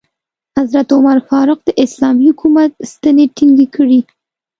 [0.57, 3.99] حضرت عمر فاروق د اسلامي حکومت ستنې ټینګې کړې.